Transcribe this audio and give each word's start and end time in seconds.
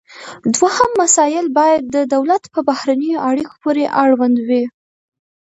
دوهم 0.55 0.89
مسایل 1.01 1.45
باید 1.57 1.81
د 1.95 1.97
دولت 2.13 2.43
په 2.53 2.59
بهرنیو 2.69 3.23
اړیکو 3.29 3.53
پورې 3.63 3.83
اړوند 4.03 4.37
وي 4.47 4.63